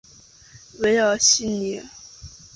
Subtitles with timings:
[0.79, 1.79] 韦尔西尼。